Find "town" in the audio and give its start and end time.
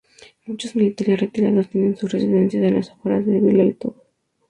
3.75-3.93